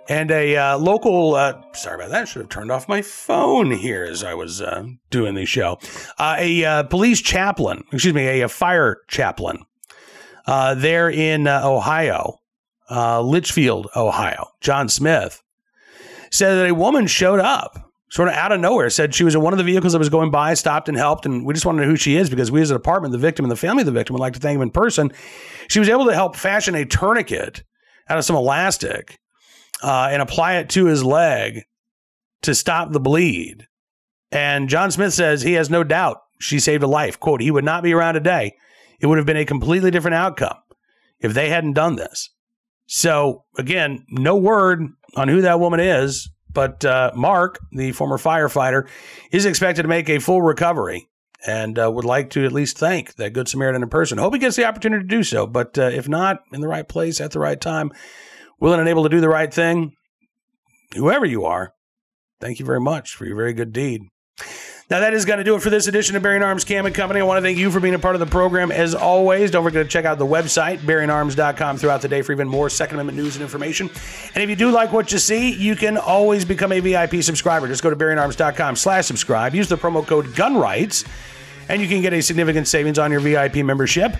And 0.07 0.29
a 0.29 0.55
uh, 0.55 0.77
local, 0.77 1.33
uh, 1.33 1.61
sorry 1.73 1.95
about 1.95 2.11
that, 2.11 2.21
I 2.21 2.25
should 2.25 2.43
have 2.43 2.49
turned 2.49 2.71
off 2.71 2.87
my 2.87 3.01
phone 3.01 3.71
here 3.71 4.03
as 4.03 4.23
I 4.23 4.35
was 4.35 4.61
uh, 4.61 4.85
doing 5.09 5.33
the 5.33 5.45
show. 5.45 5.79
Uh, 6.19 6.35
a 6.37 6.63
uh, 6.63 6.83
police 6.83 7.21
chaplain, 7.21 7.83
excuse 7.91 8.13
me, 8.13 8.27
a, 8.27 8.41
a 8.41 8.47
fire 8.47 8.97
chaplain 9.07 9.65
uh, 10.47 10.75
there 10.75 11.09
in 11.09 11.47
Ohio, 11.47 12.39
Litchfield, 12.89 13.87
Ohio, 13.95 14.47
John 14.61 14.89
Smith, 14.89 15.41
said 16.31 16.55
that 16.55 16.69
a 16.69 16.75
woman 16.75 17.07
showed 17.07 17.39
up 17.39 17.85
sort 18.15 18.29
of 18.29 18.33
out 18.35 18.51
of 18.51 18.59
nowhere 18.59 18.89
said 18.89 19.13
she 19.13 19.25
was 19.25 19.35
in 19.35 19.41
one 19.41 19.53
of 19.53 19.57
the 19.57 19.63
vehicles 19.63 19.93
that 19.93 19.99
was 19.99 20.09
going 20.09 20.31
by, 20.31 20.53
stopped 20.53 20.87
and 20.87 20.97
helped. 20.97 21.25
And 21.25 21.45
we 21.45 21.53
just 21.53 21.65
want 21.65 21.77
to 21.77 21.83
know 21.83 21.89
who 21.89 21.97
she 21.97 22.15
is 22.15 22.29
because 22.29 22.51
we 22.51 22.61
as 22.61 22.69
an 22.69 22.77
apartment, 22.77 23.11
the 23.11 23.17
victim 23.17 23.43
and 23.43 23.51
the 23.51 23.57
family 23.57 23.81
of 23.81 23.87
the 23.87 23.91
victim 23.91 24.13
would 24.13 24.21
like 24.21 24.33
to 24.33 24.39
thank 24.39 24.55
him 24.55 24.61
in 24.61 24.71
person. 24.71 25.11
She 25.67 25.79
was 25.79 25.89
able 25.89 26.05
to 26.05 26.13
help 26.13 26.35
fashion 26.35 26.75
a 26.75 26.85
tourniquet 26.85 27.63
out 28.07 28.17
of 28.17 28.23
some 28.23 28.35
elastic 28.35 29.19
uh, 29.83 30.09
and 30.11 30.21
apply 30.21 30.57
it 30.57 30.69
to 30.69 30.85
his 30.85 31.03
leg 31.03 31.63
to 32.43 32.55
stop 32.55 32.91
the 32.91 32.99
bleed. 32.99 33.67
And 34.31 34.69
John 34.69 34.91
Smith 34.91 35.13
says 35.13 35.41
he 35.41 35.53
has 35.53 35.69
no 35.69 35.83
doubt 35.83 36.21
she 36.39 36.59
saved 36.59 36.83
a 36.83 36.87
life. 36.87 37.19
Quote, 37.19 37.41
he 37.41 37.51
would 37.51 37.65
not 37.65 37.83
be 37.83 37.93
around 37.93 38.13
today. 38.13 38.55
It 39.05 39.07
would 39.07 39.19
have 39.19 39.27
been 39.27 39.37
a 39.37 39.45
completely 39.45 39.91
different 39.91 40.15
outcome 40.15 40.57
if 41.19 41.35
they 41.35 41.49
hadn't 41.49 41.73
done 41.73 41.95
this. 41.95 42.31
So, 42.87 43.43
again, 43.55 44.03
no 44.09 44.35
word 44.35 44.81
on 45.15 45.27
who 45.27 45.41
that 45.41 45.59
woman 45.59 45.79
is, 45.79 46.27
but 46.51 46.83
uh, 46.83 47.11
Mark, 47.13 47.59
the 47.71 47.91
former 47.91 48.17
firefighter, 48.17 48.89
is 49.31 49.45
expected 49.45 49.83
to 49.83 49.87
make 49.87 50.09
a 50.09 50.17
full 50.17 50.41
recovery 50.41 51.07
and 51.45 51.77
uh, 51.77 51.91
would 51.91 52.03
like 52.03 52.31
to 52.31 52.45
at 52.45 52.51
least 52.51 52.79
thank 52.79 53.13
that 53.17 53.33
Good 53.33 53.47
Samaritan 53.47 53.83
in 53.83 53.89
person. 53.89 54.17
Hope 54.17 54.33
he 54.33 54.39
gets 54.39 54.55
the 54.55 54.65
opportunity 54.65 55.03
to 55.03 55.07
do 55.07 55.21
so, 55.21 55.45
but 55.45 55.77
uh, 55.77 55.83
if 55.83 56.09
not, 56.09 56.39
in 56.51 56.61
the 56.61 56.67
right 56.67 56.87
place 56.87 57.21
at 57.21 57.29
the 57.29 57.39
right 57.39 57.61
time, 57.61 57.91
willing 58.59 58.79
and 58.79 58.89
able 58.89 59.03
to 59.03 59.09
do 59.09 59.21
the 59.21 59.29
right 59.29 59.53
thing, 59.53 59.91
whoever 60.95 61.27
you 61.27 61.45
are, 61.45 61.75
thank 62.41 62.57
you 62.57 62.65
very 62.65 62.81
much 62.81 63.13
for 63.13 63.27
your 63.27 63.35
very 63.35 63.53
good 63.53 63.71
deed. 63.71 64.01
Now, 64.87 64.99
that 64.99 65.15
is 65.15 65.25
going 65.25 65.39
to 65.39 65.43
do 65.43 65.55
it 65.55 65.63
for 65.63 65.71
this 65.71 65.87
edition 65.87 66.15
of 66.15 66.21
Bearing 66.21 66.43
Arms 66.43 66.63
Cam 66.63 66.85
and 66.85 66.93
Company. 66.93 67.19
I 67.19 67.23
want 67.23 67.39
to 67.39 67.41
thank 67.41 67.57
you 67.57 67.71
for 67.71 67.79
being 67.79 67.95
a 67.95 67.99
part 67.99 68.13
of 68.13 68.19
the 68.19 68.27
program. 68.27 68.71
As 68.71 68.93
always, 68.93 69.49
don't 69.49 69.63
forget 69.63 69.83
to 69.83 69.89
check 69.89 70.05
out 70.05 70.19
the 70.19 70.27
website, 70.27 70.77
bearingarms.com, 70.77 71.77
throughout 71.77 72.03
the 72.03 72.07
day 72.07 72.21
for 72.21 72.33
even 72.33 72.47
more 72.47 72.69
Second 72.69 72.97
Amendment 72.97 73.17
news 73.17 73.35
and 73.35 73.41
information. 73.41 73.89
And 74.35 74.43
if 74.43 74.49
you 74.49 74.55
do 74.55 74.69
like 74.69 74.93
what 74.93 75.11
you 75.11 75.17
see, 75.17 75.51
you 75.55 75.75
can 75.75 75.97
always 75.97 76.45
become 76.45 76.71
a 76.71 76.79
VIP 76.81 77.23
subscriber. 77.23 77.67
Just 77.67 77.81
go 77.81 77.89
to 77.89 77.95
bearingarms.com 77.95 78.75
slash 78.75 79.07
subscribe. 79.07 79.55
Use 79.55 79.67
the 79.67 79.75
promo 79.75 80.05
code 80.05 80.27
GUNRIGHTS, 80.35 81.03
and 81.67 81.81
you 81.81 81.87
can 81.87 82.03
get 82.03 82.13
a 82.13 82.21
significant 82.21 82.67
savings 82.67 82.99
on 82.99 83.11
your 83.11 83.21
VIP 83.21 83.55
membership. 83.65 84.15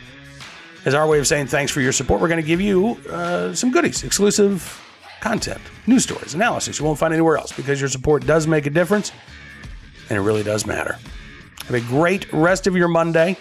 As 0.85 0.95
our 0.95 1.05
way 1.05 1.19
of 1.19 1.27
saying 1.27 1.45
thanks 1.45 1.71
for 1.71 1.81
your 1.81 1.91
support, 1.91 2.21
we're 2.21 2.27
going 2.27 2.41
to 2.41 2.47
give 2.47 2.59
you 2.59 2.97
uh, 3.11 3.53
some 3.53 3.69
goodies, 3.69 4.03
exclusive 4.03 4.81
content, 5.21 5.61
news 5.85 6.03
stories, 6.03 6.33
analysis 6.33 6.79
you 6.79 6.85
won't 6.85 6.97
find 6.97 7.13
anywhere 7.13 7.37
else 7.37 7.51
because 7.51 7.79
your 7.79 7.89
support 7.89 8.25
does 8.25 8.47
make 8.47 8.65
a 8.65 8.69
difference 8.71 9.11
and 10.09 10.17
it 10.17 10.21
really 10.21 10.43
does 10.43 10.65
matter. 10.65 10.97
Have 11.65 11.73
a 11.73 11.81
great 11.81 12.31
rest 12.31 12.67
of 12.67 12.75
your 12.75 12.87
Monday. 12.87 13.37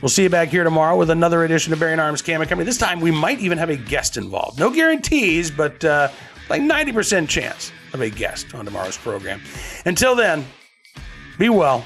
We'll 0.00 0.08
see 0.08 0.24
you 0.24 0.30
back 0.30 0.48
here 0.48 0.64
tomorrow 0.64 0.96
with 0.96 1.10
another 1.10 1.44
edition 1.44 1.72
of 1.72 1.80
Bearing 1.80 1.98
Arms 1.98 2.22
Cam 2.22 2.40
and 2.40 2.48
Company. 2.48 2.66
This 2.66 2.78
time 2.78 3.00
we 3.00 3.10
might 3.10 3.40
even 3.40 3.58
have 3.58 3.70
a 3.70 3.76
guest 3.76 4.16
involved. 4.16 4.58
No 4.58 4.70
guarantees, 4.70 5.50
but 5.50 5.84
uh, 5.84 6.08
like 6.48 6.62
90% 6.62 7.28
chance 7.28 7.72
of 7.92 8.00
a 8.00 8.10
guest 8.10 8.54
on 8.54 8.64
tomorrow's 8.64 8.98
program. 8.98 9.40
Until 9.84 10.14
then, 10.14 10.44
be 11.38 11.48
well, 11.48 11.84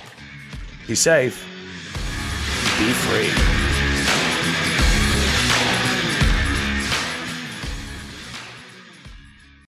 be 0.87 0.95
safe, 0.95 1.45
be 2.79 2.93
free. 2.93 3.60